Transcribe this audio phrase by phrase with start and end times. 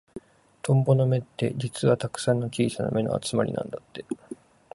[0.63, 4.03] トンボの目って、実はたくさんの小さな目の集まりなんだって。